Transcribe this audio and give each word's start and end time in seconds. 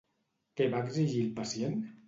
Què 0.61 0.67
va 0.75 0.81
exigir 0.87 1.21
el 1.27 1.31
pacient? 1.39 1.81